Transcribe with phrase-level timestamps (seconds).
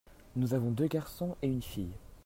[0.35, 1.93] Nous avons deux garçons et une fille.